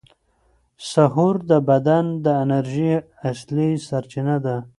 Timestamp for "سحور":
0.89-1.35